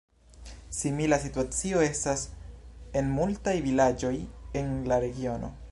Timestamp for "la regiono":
4.93-5.55